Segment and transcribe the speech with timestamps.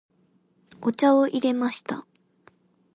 [0.81, 2.07] お茶を入れました。